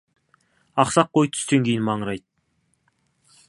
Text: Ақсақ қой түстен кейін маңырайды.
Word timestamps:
Ақсақ 0.85 1.11
қой 1.17 1.31
түстен 1.35 1.67
кейін 1.67 1.87
маңырайды. 1.91 2.27